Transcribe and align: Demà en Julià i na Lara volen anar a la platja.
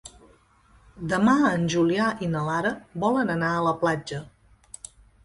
Demà 1.11 1.35
en 1.49 1.67
Julià 1.73 2.07
i 2.29 2.29
na 2.37 2.41
Lara 2.47 2.71
volen 3.05 3.29
anar 3.35 3.51
a 3.59 3.61
la 3.69 3.75
platja. 3.83 4.23